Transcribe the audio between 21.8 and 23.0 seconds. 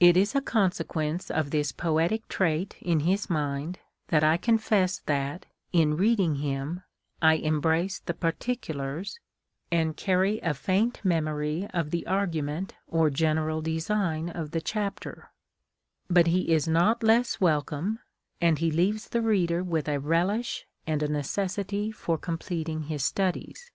for completing